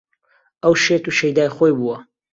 [0.63, 1.95] ئەو شێت و شەیدای خۆی بووە